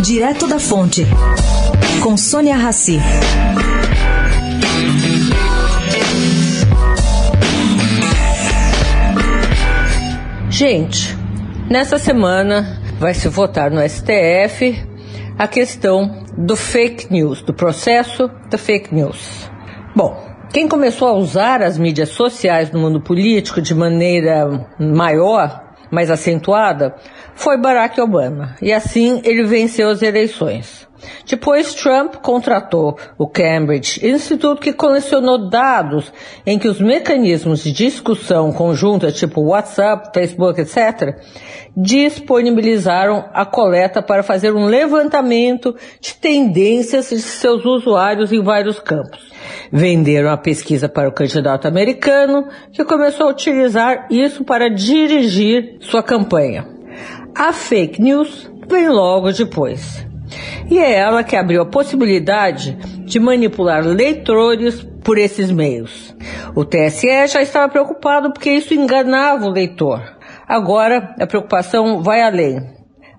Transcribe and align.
Direto 0.00 0.46
da 0.46 0.58
Fonte, 0.58 1.06
com 2.02 2.16
Sônia 2.16 2.56
Rassi. 2.56 2.98
Gente, 10.50 11.16
nessa 11.68 11.98
semana 11.98 12.80
vai 12.98 13.14
se 13.14 13.28
votar 13.28 13.70
no 13.70 13.80
STF 13.88 14.80
a 15.38 15.48
questão 15.48 16.24
do 16.36 16.56
fake 16.56 17.12
news, 17.12 17.42
do 17.42 17.52
processo 17.52 18.30
da 18.50 18.56
fake 18.56 18.94
news. 18.94 19.50
Bom, 19.96 20.34
quem 20.52 20.68
começou 20.68 21.08
a 21.08 21.14
usar 21.14 21.62
as 21.62 21.76
mídias 21.76 22.10
sociais 22.10 22.70
no 22.70 22.78
mundo 22.78 23.00
político 23.00 23.60
de 23.60 23.74
maneira 23.74 24.68
maior, 24.78 25.73
mais 25.90 26.10
acentuada, 26.10 26.94
foi 27.34 27.56
Barack 27.56 28.00
Obama. 28.00 28.56
E 28.60 28.72
assim 28.72 29.20
ele 29.24 29.44
venceu 29.44 29.88
as 29.88 30.02
eleições. 30.02 30.86
Depois, 31.26 31.74
Trump 31.74 32.16
contratou 32.16 32.96
o 33.18 33.26
Cambridge 33.26 34.06
Institute, 34.06 34.60
que 34.60 34.72
colecionou 34.72 35.48
dados 35.48 36.12
em 36.46 36.58
que 36.58 36.68
os 36.68 36.80
mecanismos 36.80 37.62
de 37.62 37.72
discussão 37.72 38.52
conjunta, 38.52 39.12
tipo 39.12 39.42
WhatsApp, 39.42 40.10
Facebook, 40.14 40.60
etc., 40.60 41.18
disponibilizaram 41.76 43.28
a 43.32 43.44
coleta 43.44 44.00
para 44.00 44.22
fazer 44.22 44.54
um 44.54 44.66
levantamento 44.66 45.74
de 46.00 46.14
tendências 46.14 47.10
de 47.10 47.20
seus 47.20 47.64
usuários 47.64 48.32
em 48.32 48.42
vários 48.42 48.78
campos. 48.78 49.33
Venderam 49.72 50.30
a 50.30 50.36
pesquisa 50.36 50.88
para 50.88 51.08
o 51.08 51.12
candidato 51.12 51.66
americano, 51.66 52.48
que 52.72 52.84
começou 52.84 53.26
a 53.26 53.30
utilizar 53.30 54.06
isso 54.10 54.44
para 54.44 54.68
dirigir 54.68 55.76
sua 55.80 56.02
campanha. 56.02 56.66
A 57.34 57.52
fake 57.52 58.00
news 58.00 58.50
vem 58.68 58.88
logo 58.88 59.32
depois. 59.32 60.06
E 60.70 60.78
é 60.78 60.94
ela 60.94 61.22
que 61.22 61.36
abriu 61.36 61.62
a 61.62 61.66
possibilidade 61.66 62.76
de 63.04 63.20
manipular 63.20 63.84
leitores 63.84 64.86
por 65.02 65.18
esses 65.18 65.50
meios. 65.50 66.16
O 66.54 66.64
TSE 66.64 67.26
já 67.26 67.42
estava 67.42 67.68
preocupado 67.68 68.32
porque 68.32 68.50
isso 68.50 68.72
enganava 68.72 69.46
o 69.46 69.50
leitor. 69.50 70.02
Agora 70.48 71.14
a 71.20 71.26
preocupação 71.26 72.02
vai 72.02 72.22
além. 72.22 72.60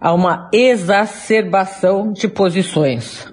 Há 0.01 0.13
uma 0.13 0.49
exacerbação 0.51 2.11
de 2.11 2.27
posições. 2.27 3.25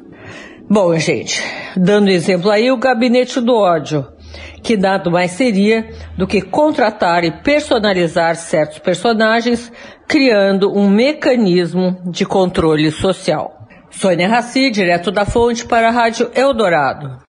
Bom, 0.68 0.96
gente, 0.96 1.42
dando 1.76 2.10
exemplo 2.10 2.50
aí, 2.50 2.70
o 2.70 2.76
gabinete 2.76 3.40
do 3.40 3.54
ódio, 3.54 4.06
que 4.62 4.76
nada 4.76 5.10
mais 5.10 5.32
seria 5.32 5.90
do 6.16 6.26
que 6.26 6.40
contratar 6.40 7.24
e 7.24 7.30
personalizar 7.42 8.36
certos 8.36 8.78
personagens, 8.78 9.72
criando 10.06 10.72
um 10.72 10.88
mecanismo 10.88 11.98
de 12.10 12.24
controle 12.24 12.90
social. 12.90 13.58
Sônia 13.90 14.28
Raci, 14.28 14.70
direto 14.70 15.10
da 15.10 15.24
fonte 15.24 15.66
para 15.66 15.88
a 15.88 15.92
Rádio 15.92 16.30
Eldorado. 16.34 17.22